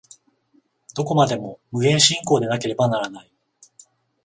[0.95, 3.31] どこまでも無限進行でなければならない。